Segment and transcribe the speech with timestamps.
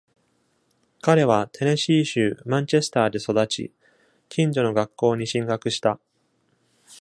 [1.03, 3.71] 彼はテネシー州マンチェスターで育ち、
[4.29, 5.99] 近所の学校に進学した。